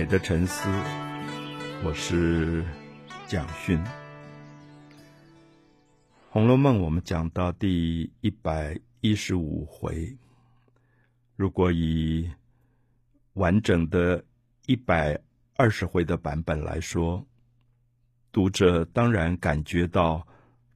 [0.00, 0.66] 美的沉思，
[1.84, 2.64] 我是
[3.26, 3.76] 蒋勋。
[6.30, 10.16] 《红楼梦》我们讲到第一百一十五回，
[11.36, 12.30] 如果以
[13.34, 14.24] 完整的
[14.64, 15.20] 一百
[15.58, 17.22] 二十回的版本来说，
[18.32, 20.26] 读者当然感觉到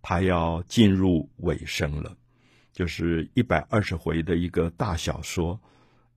[0.02, 2.14] 他要进入尾声了，
[2.72, 5.58] 就是一百二十回的一个大小说。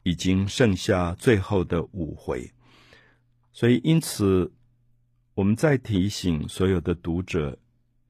[0.04, 2.50] 已经剩下最后的五回，
[3.58, 4.54] 所以因此，
[5.34, 7.58] 我们再提醒所有的读者，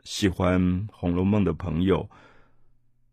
[0.04, 0.62] 喜欢
[0.92, 2.10] 《红楼梦》的朋友，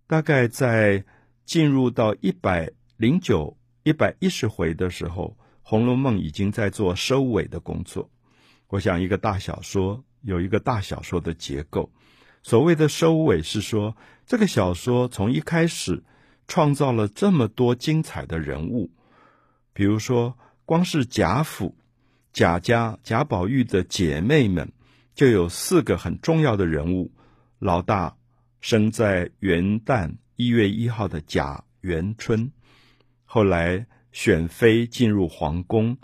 [0.09, 1.05] 大概在
[1.45, 8.11] 进入到一百零九、一百一十回的时候，《红楼梦》已经在做收尾的工作。
[8.67, 11.89] 我想，一个大小说有一个大小说的结构，
[12.43, 16.03] 所谓的收尾是说，这个小说从一开始。
[16.47, 18.91] 创造了这么多精彩的人物，
[19.73, 21.75] 比如说，光是贾府、
[22.35, 24.73] 贾家、贾宝玉的姐妹们，
[25.15, 27.13] 就有四个很重要的人物。
[27.61, 28.17] 老大
[28.61, 32.51] 生在元旦一月一号的贾元春，
[33.25, 35.97] 后来选妃进入皇宫，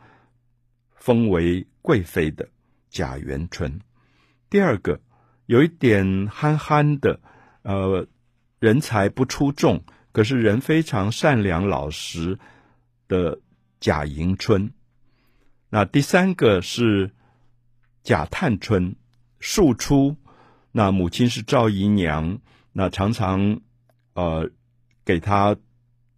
[0.94, 2.48] 封为贵妃的
[2.88, 3.80] 贾元春。
[4.48, 5.00] 第二个
[5.46, 7.18] 有一点憨憨的，
[7.62, 8.06] 呃，
[8.60, 9.82] 人才不出众。
[10.12, 12.38] 可是人非常善良老实
[13.08, 13.40] 的
[13.80, 14.72] 贾迎春，
[15.70, 17.12] 那第三个是
[18.02, 18.96] 贾探春，
[19.38, 20.16] 庶出，
[20.72, 22.40] 那母亲是赵姨娘，
[22.72, 23.60] 那常常
[24.14, 24.50] 呃
[25.04, 25.56] 给她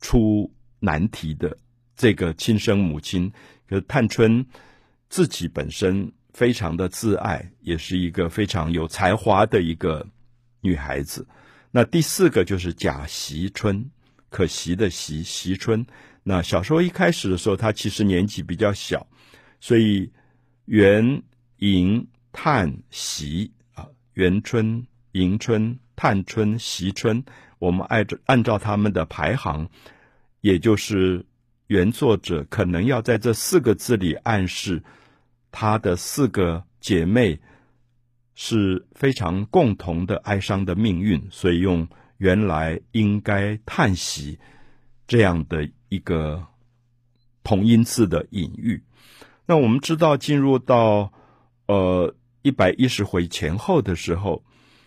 [0.01, 1.57] 出难题的
[1.95, 3.31] 这个亲生母亲。
[3.69, 4.45] 可探春
[5.09, 10.07] 自己本身非常的自爱，也是一个非常有才华的一个
[10.61, 11.27] 女孩子。
[11.71, 13.91] 那第四个就是贾惜春，
[14.29, 15.87] 可惜的惜，惜春。
[16.23, 19.07] 那小说一开始的时候，她其实年纪比较小，
[19.63, 20.11] 所以
[20.65, 21.23] 元、
[21.59, 27.23] 迎、探、惜啊，元春、迎春、探春、惜春，
[27.61, 29.71] 我们按照按照他们的排行，
[30.41, 31.25] 也就是
[31.69, 34.83] 原作者可能要在这四个字里暗示
[35.53, 37.39] 他的四个姐妹。
[38.35, 41.87] 是非常共同的哀伤的命运，所以用
[42.17, 44.39] 原来应该叹息
[45.07, 46.43] 这样的一个
[47.45, 48.83] 同音字的隐喻。
[49.47, 51.13] 那我们知道，进入到
[51.67, 54.43] 呃一百一十回前后的时候，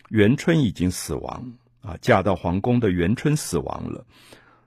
[0.08, 1.52] 元春已经死亡
[1.82, 4.04] 啊，嫁到皇宫的元春死亡了。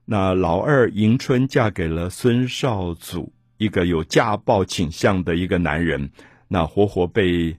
[0.05, 6.11] 那老二迎春嫁给了孙绍祖，一个有家暴倾向的一个男人，
[6.47, 7.57] 那活活被。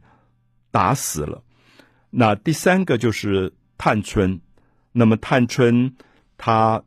[0.73, 1.43] 打死了。
[2.11, 4.41] 那第三个就是探春，
[4.93, 5.97] 那么探春
[6.39, 6.85] 她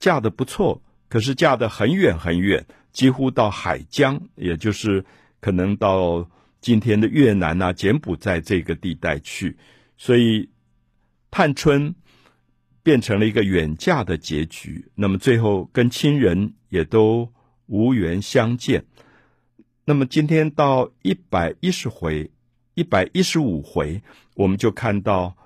[0.00, 5.04] 嫁的不错，可是嫁的很远很远，几乎到海疆，也就是
[5.40, 6.28] 可能到
[6.60, 9.56] 今天的越南啊、柬埔寨这个地带去，
[9.96, 10.48] 所以
[11.30, 11.94] 探春
[12.82, 14.90] 变成了一个远嫁的结局。
[14.94, 17.32] 那么最后跟亲人也都
[17.66, 18.84] 无缘相见。
[19.84, 22.30] 那么今天到一百一十回。
[22.74, 24.00] 一百一十五回，
[24.34, 25.36] 我们就看到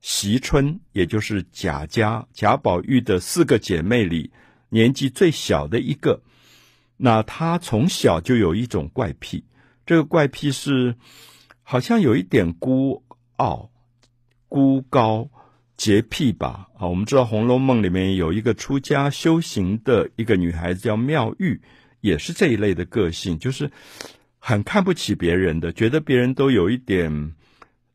[0.00, 4.30] 惜春，也就是贾家贾宝玉的四个姐妹里
[4.68, 6.22] 年纪最小的一个。
[7.02, 9.44] 那他从小就有一种怪癖，
[9.86, 10.94] 这个怪癖是
[11.62, 13.02] 好像有一点孤
[13.36, 13.70] 傲、
[14.48, 15.30] 孤高、
[15.76, 16.68] 洁癖吧？
[16.78, 21.60] 啊，我们知道《红楼梦》里面有一个出家修行的一个女孩子叫妙玉，
[22.00, 23.70] 也是这一类的个性，就是。
[24.42, 27.34] 很看不起别人的，觉得别人都有一点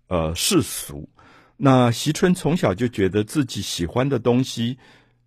[0.06, 1.10] 呃世俗。
[1.58, 4.78] 那惜春从小就觉得自己喜欢的东西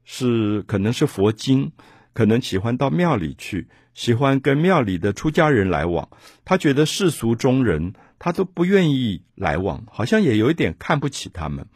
[0.04, 1.72] 是可能是佛经，
[2.12, 6.08] 可能喜欢到庙里去，喜欢跟庙里的出家人来往。
[6.44, 11.66] 他觉得世俗中人他都不愿意来往，好像也有一点看不起他们。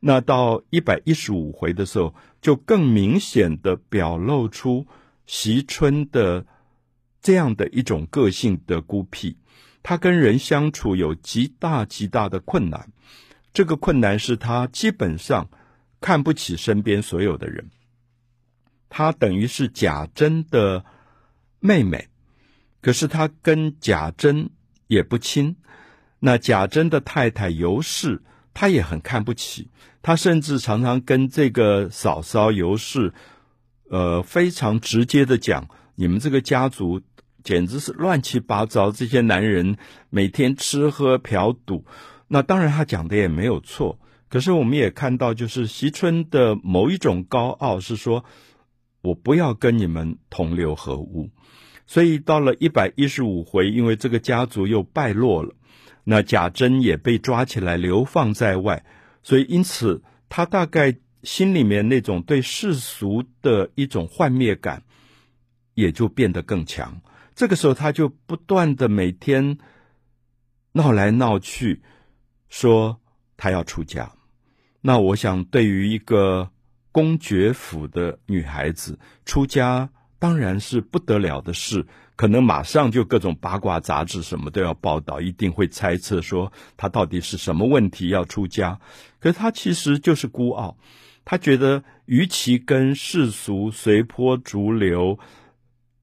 [0.00, 4.86] 那到一百一十五回的时候，就更明显的表露出
[5.26, 6.46] 惜春的。
[7.24, 9.36] 这样的一种个性的孤僻，
[9.84, 12.90] 他跟人相处有极大极大的困难。
[13.52, 15.48] 这个困难是他基本上
[16.00, 17.70] 看不起身边所有的人。
[18.92, 20.84] 她等于是贾珍的
[21.60, 22.08] 妹妹，
[22.82, 24.50] 可是她跟贾珍
[24.86, 25.56] 也不亲。
[26.18, 28.20] 那贾珍的太太尤氏，
[28.52, 29.70] 她也很看不起。
[30.02, 33.14] 她甚至常常跟这个嫂嫂尤氏，
[33.88, 37.00] 呃，非常直接的讲：你们这个家族。
[37.44, 38.92] 简直是乱七八糟！
[38.92, 39.76] 这些男人
[40.10, 41.84] 每天吃喝嫖赌，
[42.28, 43.98] 那当然他讲的也没有错。
[44.28, 48.24] 可是我们也看到，就是惜春的某一种高傲，是说
[49.02, 51.28] 我不要跟你们同流合污。
[51.86, 55.54] 所以到了一百一十五回，因为这个家族又败落了，
[56.04, 58.82] 那贾珍也被抓起来流放在外，
[59.22, 64.82] 所以因此他大概心里面那种对世俗的一种幻灭感
[65.74, 67.02] 也就变得更强。
[67.34, 69.58] 这个时候，他就不断的每天
[70.72, 71.82] 闹来闹去，
[72.48, 73.00] 说
[73.36, 74.12] 他要出家。
[74.80, 76.50] 那我想，对于一个
[76.92, 81.86] 公爵府的女孩子出家，当然是不得了的事。
[82.14, 88.78] 可能马上就各种八卦杂志什么都要报道，一定会猜测说她到底是什么问题要出家。
[89.18, 90.76] 可是她其实就是孤傲，
[91.24, 95.18] 她觉得与其跟世俗随波逐流、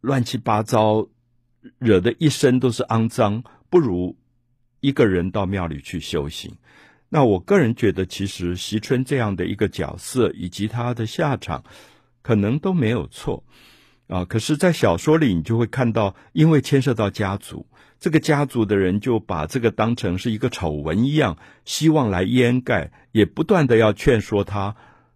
[0.02, 1.08] 乱七八糟，
[1.78, 4.18] 惹得一身都是肮脏，不如
[4.82, 6.58] 一个人到庙里去修行。
[7.12, 11.64] 那我个人觉得，其实惜春这样的一个角色以及他的下场，
[12.22, 13.44] 可能都没有错
[14.08, 14.24] 啊。
[14.26, 17.66] 可是，在小说里，你就会看到，因为牵涉到家族，
[18.00, 21.36] 这个家族的人就把这个当成是一个丑闻一样，
[21.66, 24.76] 希望来掩盖，也不断的要劝说他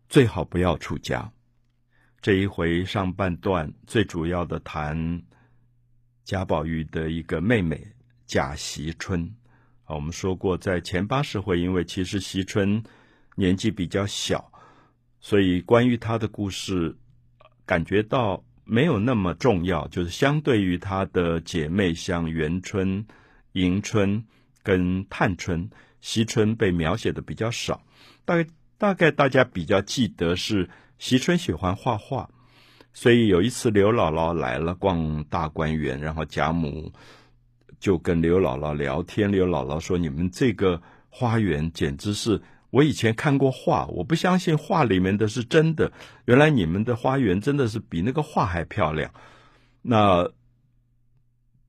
[0.09, 1.31] 最好不要出家。
[2.21, 5.21] 这一回上半段最主要的谈
[6.23, 7.85] 贾宝玉的一个妹妹
[8.25, 9.35] 贾惜春。
[9.93, 12.83] 我们说过，在前八十回，因为其实惜春
[13.35, 14.51] 年纪比较小，
[15.19, 16.95] 所以关于她的故事，
[17.65, 19.87] 感觉到没有那么重要。
[19.87, 23.05] 就是相对于她的姐妹，像元春、
[23.53, 24.23] 迎春
[24.61, 25.69] 跟探春，
[26.01, 27.81] 惜春被描写的比较少。
[28.25, 28.47] 大概
[28.77, 32.29] 大概大家比较记得是惜春喜欢画画，
[32.93, 36.91] 所以有一次刘姥姥来了逛大观园，然后贾母。
[37.83, 45.91] 就跟刘姥姥聊天，刘姥姥说：“你们这个花园简直是我以前看过画，我不相信画里面的是真的。
[46.23, 49.11] 原来你们的花园真的是比那个画还漂亮。”
[49.83, 50.31] 那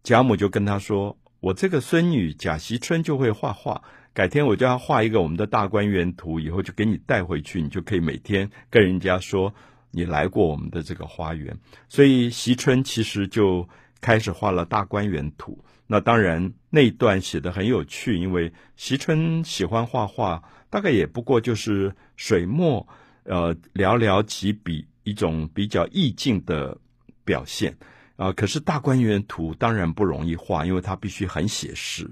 [0.05, 3.82] 贾母就跟他说：“我这个孙女贾惜春就会画画，
[4.12, 9.52] 改天我就要画一个我们的大观园图，以后就给你带回去，你就可以每天跟人家说
[9.90, 11.58] 你来过我们的这个花园。”
[11.90, 13.69] 所以惜春其实就
[14.04, 15.64] 开始画了大观园图。
[15.86, 22.86] 那当然，那一段写得很有趣，因为席春喜欢画画，大概也不过就是水墨，
[23.22, 26.76] 呃，寥寥几笔，一种比较意境的
[27.24, 27.72] 表现
[28.16, 28.32] 啊、呃。
[28.34, 32.06] 可是大观园图当然不容易画，因为它必须很写实，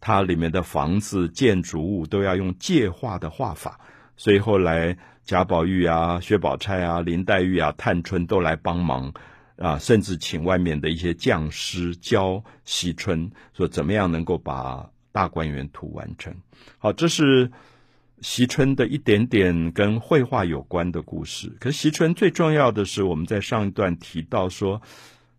[0.00, 3.78] 它里面的房子、建筑物都要用借画的画法，
[4.16, 9.12] 所以后来贾宝玉啊、薛宝钗啊、林黛玉啊、探春都来帮忙。
[9.58, 16.34] 啊，甚至请外面的一些匠师教惜春，说怎么样能够把大观园图完成。
[16.78, 17.50] 好，这是
[18.20, 21.56] 惜春的一点点跟绘画有关的故事。
[21.60, 24.80] 可是惜春最重要的是，我们在上一段提到说，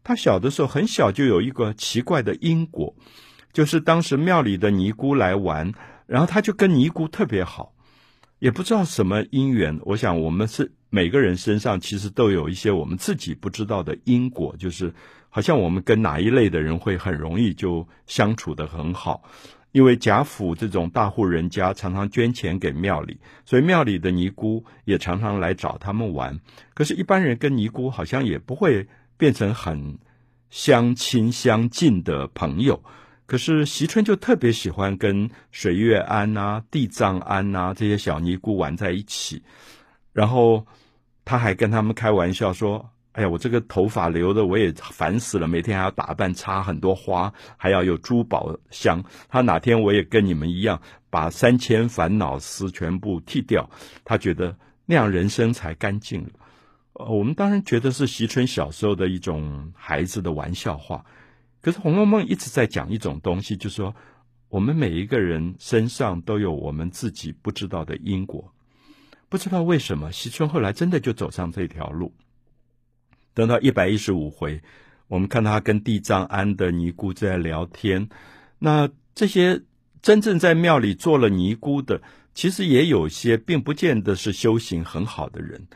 [0.04, 2.95] 他小的时候很小就有一个奇怪的因果，
[3.54, 5.74] 就是当时庙里的尼姑来玩，
[6.07, 7.74] 然后他就跟尼姑特别好，
[8.39, 9.80] 也不知道什么因缘。
[9.83, 10.71] 我想我们是。
[10.91, 14.91] 每个人身上其实都有一些我们自己不知道的因果，就是
[15.30, 19.21] 好像我们跟哪一类的人会很容易就相处得很好。
[19.71, 26.39] 因为贾府这种大户人家常常捐钱给庙里，所以庙里的尼姑也常常来找他们玩。
[26.74, 29.99] 可是，一般人跟尼姑好像也不会变成很
[30.49, 32.83] 相亲相近的朋友。
[33.30, 39.40] 可是，惜春就特别喜欢跟水月庵啊、地藏庵啊这些小尼姑玩在一起。
[40.12, 40.66] 然后
[41.24, 49.04] 他还跟他们开玩笑说：“哎呀，我这个头发留的我也烦死了，每天还要打扮，插很多花，还要有珠宝香。
[49.28, 50.81] 他哪天我也跟你们一样，
[51.12, 53.69] 把三千烦恼丝全部剃掉，
[54.04, 54.57] 他觉得
[54.88, 56.30] 那样人生才干净了。
[56.94, 61.06] 我们当然觉得是惜春小时候的一种孩子的玩笑话。
[61.61, 63.95] 可是《红楼梦》一直在讲一种东西，就说
[64.49, 68.54] 我们每一个人身上都有我们自己不知道的因果。”
[69.30, 72.11] 不知道为什么，惜春后来真的就走上这条路。
[73.35, 74.63] 等到一百一十五回，
[75.07, 78.09] 我们看到他跟地藏庵的尼姑在聊天。
[78.57, 79.61] 那这些
[80.01, 82.01] 真正在庙里做了尼姑的，
[82.33, 85.68] 其实也有些并不见得是修行很好的人。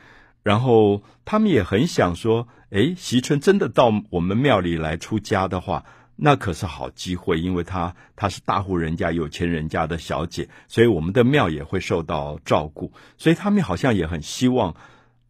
[0.43, 5.83] 然后他们也很想说：“诶，惜春真的到我们庙里来出家的话。”
[6.15, 12.91] 那可是好机会，因为她她是大户人家、有钱人家的小姐，所以我们的庙也会受到照顾。
[13.17, 14.75] 所以他们好像也很希望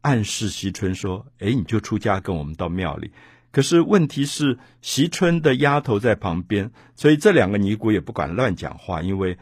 [0.01, 3.12] 暗示惜春说：“哎，你就出家跟我们到庙里。”
[3.50, 9.38] 可是问题是，惜春的丫头在旁边，所以这两个尼姑也不敢乱讲话，因为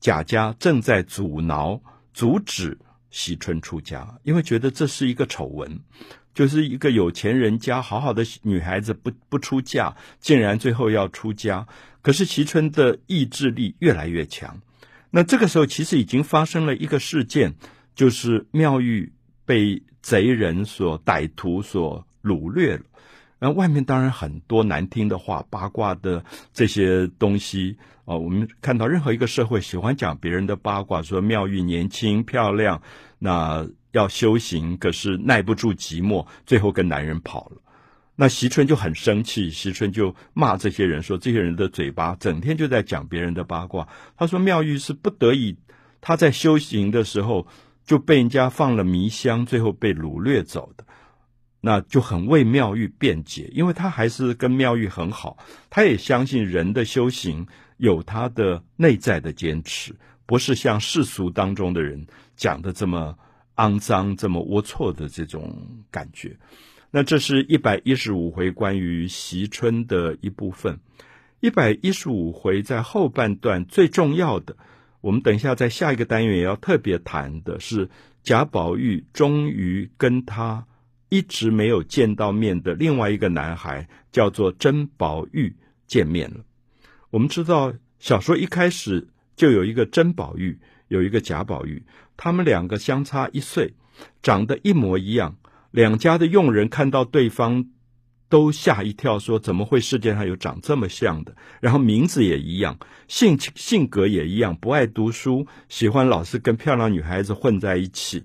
[0.00, 1.82] 贾家正在阻挠、
[2.14, 2.78] 阻止
[3.10, 5.78] 惜春出家，因为觉得这是一个丑闻，
[6.32, 11.66] 就是一个有钱人家好好的女孩子不不出嫁，竟然最后要出家。
[12.02, 14.58] 可是惜春的意志力越来越强。
[15.10, 17.52] 那这个时候，其实已经发生了一个事件，
[17.94, 19.12] 就是妙玉
[19.44, 22.82] 被贼人所歹徒所掳掠了。
[23.40, 28.14] 那外面当然很多难听的话、八卦的这些东西啊。
[28.14, 32.82] 我们看到任何一个社会喜欢讲别人的八卦，说妙玉年轻漂亮，
[33.18, 37.56] 那要修行，可是耐不住寂寞，最后跟男人跑了。
[38.14, 45.56] 那惜春就很生气，惜春就骂这些人说：“这些人的嘴巴整天就在讲别人的八卦。”他说：“妙玉是不得已，
[46.02, 47.46] 他在修行的时候
[47.86, 50.84] 就被人家放了迷香，最后被掳掠走的。”
[51.60, 55.36] 那就很为妙玉辩解，因为他还是跟妙玉很好，
[55.68, 63.18] 他也相信人的修行有他的内在的坚持，不是像世俗当中的人讲的这么
[63.56, 66.34] 肮脏、这么龌龊的这种感觉。
[66.90, 70.80] 那这是一百一十五回关于惜春的一部分。
[71.40, 74.56] 一百一十五回在后半段最重要的，
[75.00, 77.90] 我们等一下在下一个单元也要特别谈的是
[78.22, 80.66] 贾宝玉终于跟他。
[81.10, 85.54] 一直没有见到面的另外一个男孩叫做甄宝玉
[85.86, 86.40] 见面了。
[87.10, 91.82] 我们知道小说一开始就有一个甄宝玉，有一个贾宝玉，
[92.16, 93.74] 他们两个相差一岁，
[94.22, 95.36] 长得一模一样。
[95.72, 97.66] 两家的佣人看到对方
[98.28, 108.22] 都吓一跳，说：“怎么会世界上有长这么像的？”然后名字也一样，性性格也一样，不爱读书，喜欢老是跟漂亮女孩子混在一起。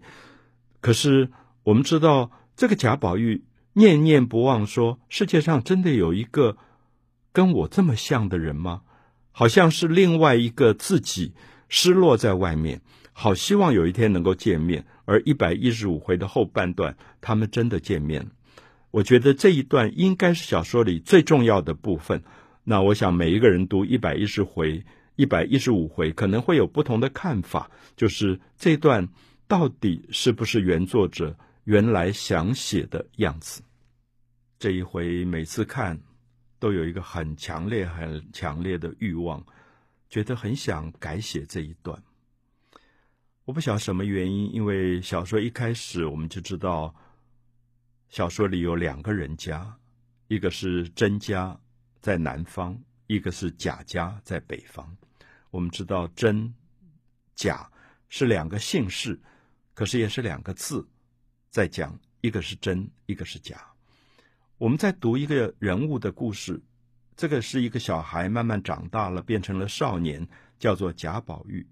[0.79, 1.31] 可是
[1.63, 2.29] 我们知道。
[2.55, 3.43] 这个贾宝玉
[3.73, 6.57] 念念不忘说：“世界上真的有一个
[7.31, 8.81] 跟我这么像的人吗？
[9.31, 11.33] 好像是另外一个自己
[11.67, 12.81] 失落在外面，
[13.11, 18.25] 好希望有一天能够见面。”而一百一十五回的后半段，他们真的见面。
[18.89, 22.23] 我觉得这一段应该是小说里最重要的部分。
[22.63, 24.83] 那我想每一个人读一百一十回、
[25.15, 29.07] 一百一十五回，可能会有不同的看法，就是这段
[29.47, 33.63] 到底是不是原作者原来想写的样子，
[34.59, 35.99] 这一回每次看
[36.59, 39.43] 都有一个很强烈、很强烈的欲望，
[40.07, 41.99] 觉得很想改写这一段。
[43.45, 46.93] 我不晓什么原因，因为小说一开始我们就知道，
[48.09, 49.75] 小说里有两个人家，
[50.27, 51.59] 一个是甄家
[51.99, 54.95] 在南方，一个是贾家在北方。
[55.49, 56.53] 我们知道甄、
[57.33, 57.67] 贾
[58.07, 59.19] 是两个姓氏，
[59.73, 60.87] 可是也是两个字。
[61.55, 63.55] 在讲一个是真，一个是假。
[64.57, 66.61] 我们在读一个人物的故事，
[67.15, 70.27] 这个是一个小孩慢慢长大了，变成了少年，
[70.59, 71.65] 叫做贾宝玉。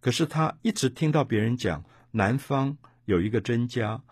[0.00, 4.02] 可是他一直听到别人讲，南方有一个甄家，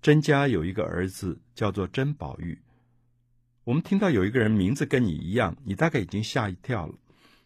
[0.00, 2.58] 甄家有一个儿子叫做甄宝玉。
[3.64, 6.94] 我们听到有一个人名字跟你一样，你大概已经吓一跳了。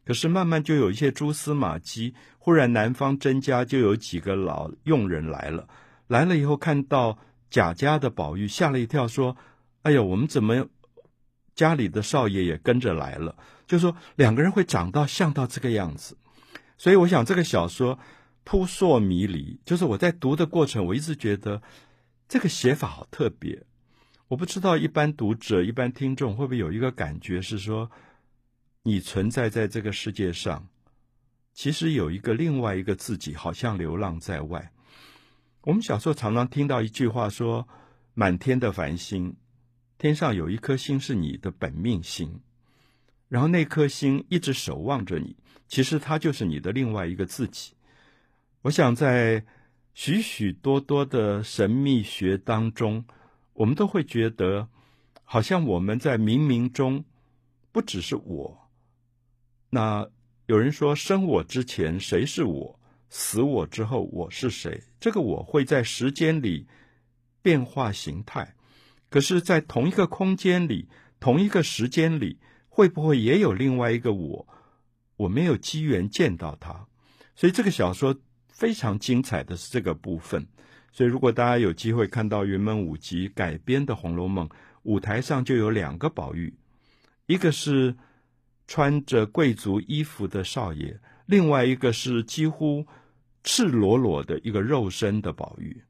[0.05, 5.69] 可是慢慢就有一些蛛丝马迹，忽然南方甄家就有几个老佣人来了。
[6.11, 7.17] 来了以后，看到
[7.51, 9.37] 贾家的宝玉，吓了一跳，说
[9.83, 10.67] ：“哎呀，我们怎么
[11.55, 13.37] 家里的少爷也跟着来了？”
[13.69, 16.19] 就说两个人会长到像到这个样子，
[16.77, 17.97] 所以我想这个小说
[18.43, 19.61] 扑朔迷离。
[19.65, 21.63] 就是我在读的过程，我一直觉得
[22.29, 23.63] 这个写法好特别。
[24.27, 27.89] 我不知道一般读者、一般听众会不会有一个感觉是说，
[28.83, 30.67] 你存在在这个世界上，
[31.55, 34.73] 其实有一个另外一个自己，好像流浪在外。
[35.63, 37.69] 我们小时候常常听到一句话说
[38.15, 39.37] ：“满天的繁星，
[39.99, 42.41] 天上有一颗星是你的本命星，
[43.29, 45.37] 然后那颗星一直守望着你，
[45.69, 47.75] 其实它就是你的另外一个自己。”
[48.63, 49.45] 我想在
[49.93, 53.05] 许许多多的神秘学当中，
[53.53, 54.69] 我们都会觉得，
[55.25, 57.05] 好像我们在冥冥中
[57.71, 58.71] 不只是我。
[59.69, 60.09] 那
[60.47, 62.80] 有人说，生我之前谁是我？
[63.11, 64.81] 死我之后，我是谁？
[65.01, 66.69] 这个我会在时间里
[67.43, 68.55] 变化形态，
[69.09, 70.89] 可是，在同一个空间里、
[71.19, 72.39] 同一个时间里，
[72.69, 74.47] 会不会也有另外一个我？
[75.17, 76.87] 我没有机缘见到他，
[77.35, 78.17] 所以这个小说
[78.49, 80.47] 非常精彩的是这个部分。
[80.93, 84.49] 所以，如果大家有机会看到云门舞集改编的《红楼梦》，
[84.85, 86.55] 舞台上就有两个宝玉，
[87.27, 87.97] 一个是
[88.69, 92.87] 穿着贵族衣服的少爷，另外一个是几乎。
[93.43, 95.83] 赤裸裸的一个肉身的宝玉，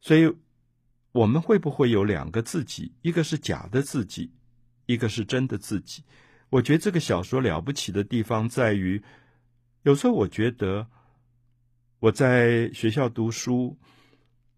[0.00, 0.32] 所以
[1.12, 2.92] 我们会不会有两个自己？
[3.02, 4.32] 一个是假的自己，
[4.86, 6.02] 一个是真的自己。
[6.50, 9.02] 我觉得这个小说了不起的地方在于，
[9.82, 10.86] 有时候我觉得
[12.00, 13.78] 我在学校读书，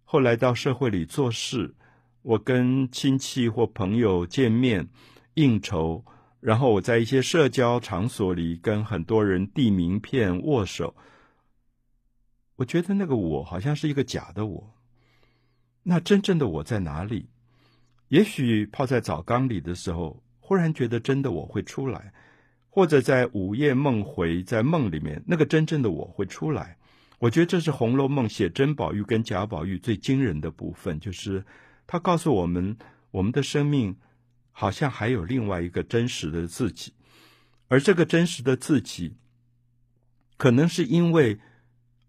[0.04, 1.74] 后来到社会里做事，
[2.22, 4.88] 我跟亲戚或朋友见面
[5.34, 6.04] 应酬，
[6.40, 10.96] 然后我在一些社交场所里跟很多人递名片、握手。
[12.56, 14.74] 我觉得那个我好像是一个假的我，
[15.82, 17.28] 那真正的我在哪里？
[18.08, 22.14] 也许泡在澡缸里的时候，忽然觉得真的我会出来，
[22.70, 26.78] 或者在午夜梦回，在梦里面，那个真正的我会出来。
[27.18, 31.44] 我觉得这是《红楼梦》写真宝玉跟贾宝玉最惊人的部分，就是
[31.86, 32.76] 他告诉我们，
[33.10, 33.94] 我们的生命
[34.52, 36.94] 好像还有另外一个真实的自己，
[37.68, 39.14] 而这个真实的自己，
[40.38, 41.38] 可能是因为。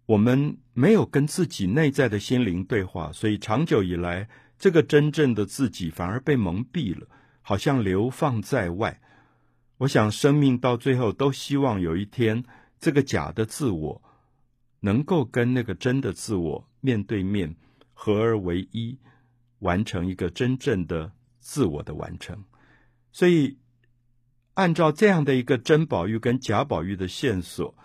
[0.07, 7.05] 我们没有跟自己内在的心灵对话，所以长久以来，这个真正的自己反而被蒙蔽了，
[7.41, 9.01] 好像流放在外。
[9.79, 12.45] 我想，生命到最后都希望有一天，
[12.79, 14.01] 这个假的自我
[14.79, 17.53] 能够跟那个真的自我面对面，
[17.93, 18.97] 合而为一，
[19.59, 22.45] 完成一个真正的自我的完成。
[23.11, 23.57] 所以，
[24.53, 27.75] 按照这样的一个真宝玉跟假宝玉的线索。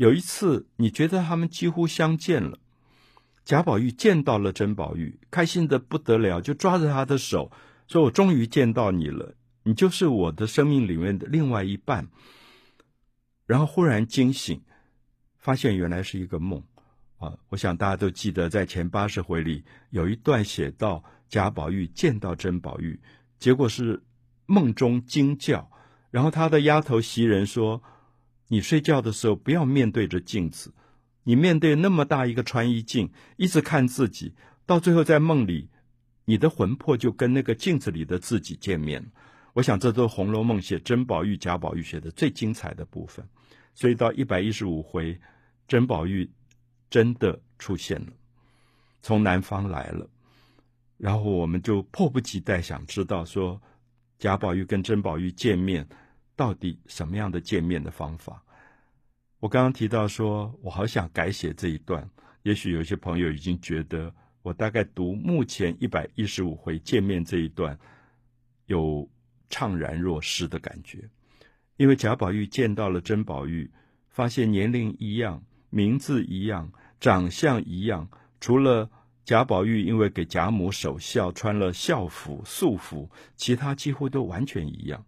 [0.00, 2.58] 有一次，你觉得他们几乎相见了。
[3.44, 7.52] 贾宝玉见到了甄宝玉，开心的不得了，就抓着他的手，
[7.86, 12.08] 说：“我终于见到你了，你就是我的生命里面的另外一半。”
[13.44, 14.62] 然后忽然惊醒，
[15.36, 16.64] 发现原来是一个梦。
[17.18, 22.98] 啊，我想大家都记得，在前八十回里有一段写到贾宝玉见到甄宝玉，
[23.38, 24.02] 结果是
[24.46, 25.70] 梦中惊叫，
[26.10, 27.82] 然后他的丫头袭人说。
[28.52, 30.74] 你睡觉的时候不要面对着镜子，
[31.22, 34.34] 你面对那么大一个穿衣镜，一直看自己，
[34.66, 35.68] 到最后在梦里，
[36.24, 39.06] 你的魂魄就跟那个镜子里的自己见面。
[39.52, 43.24] 我想这都是《红楼梦》写真宝玉、贾宝玉写的最精彩的部分。
[43.72, 45.16] 所以到一百一十五回，
[45.68, 46.28] 真宝玉
[46.90, 48.12] 真的出现了，
[49.00, 50.10] 从南方来了，
[50.96, 53.62] 然后我们就迫不及待想知道说，
[54.18, 55.88] 贾宝玉跟甄宝玉见面。
[56.40, 58.42] 到底什么样的见面的方法？
[59.40, 62.08] 我刚刚提到说，我好想改写这一段。
[62.44, 67.78] 也许有些朋友已经觉得，我大概读目前一百一十五回见面这一段，
[68.64, 69.06] 有
[69.50, 71.06] 怅然若失的感觉。
[71.76, 73.70] 因为贾宝玉见到了甄宝玉，
[74.08, 78.08] 发现年龄一样，名字一样，长相一样，
[78.40, 78.90] 除了
[79.26, 85.04] 贾宝玉因为给贾母守孝穿了孝服素服，其他几乎都完全一样。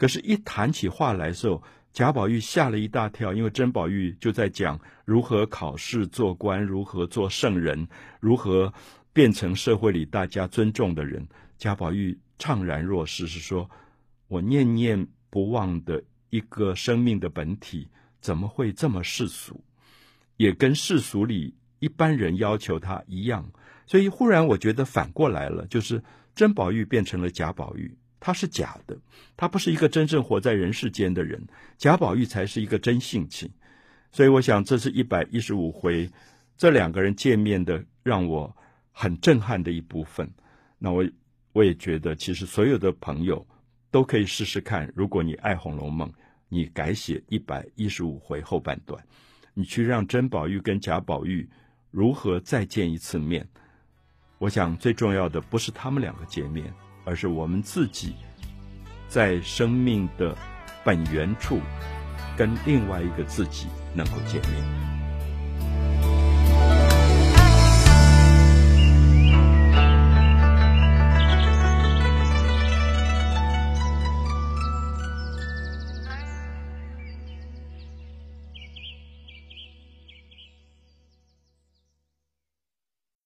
[0.00, 7.86] 可是，一谈起话来的时候，贾宝玉吓了一大跳，因为甄宝玉就在讲如何考试做官，如何做圣人，
[8.18, 8.72] 如何
[9.12, 11.28] 变成社会里大家尊重的人。
[11.58, 13.70] 贾宝玉怅然若失，是说
[14.26, 17.86] ：“我念念不忘的一个生命的本体，
[18.22, 19.62] 怎么会这么世俗？
[20.38, 23.52] 也跟世俗里一般人要求他一样。”
[23.86, 26.02] 所以，忽然我觉得反过来了，就是
[26.34, 27.94] 甄宝玉变成了贾宝玉。
[28.20, 28.96] 他是假的，
[29.36, 31.42] 他不是一个真正活在人世间的人。
[31.78, 33.50] 贾宝玉才是一个真性情，
[34.12, 36.08] 所以我想这是一百一十五回
[36.58, 38.54] 这两个人见面的让我
[38.92, 40.30] 很震撼的一部分。
[40.78, 41.04] 那我
[41.52, 43.46] 我也觉得，其实所有的朋友
[43.90, 46.06] 都可以试试看，如果你爱《红楼梦》，
[46.48, 49.02] 你改写一百一十五回后半段，
[49.54, 51.48] 你去让甄宝玉跟贾宝玉
[51.90, 53.48] 如何再见一次面。
[54.38, 56.72] 我想最重要的不是他们两个见面。
[57.04, 58.14] 而是我们自己
[59.08, 60.36] 在生命的
[60.84, 61.60] 本源处，
[62.36, 64.89] 跟另外一个自己能够见面。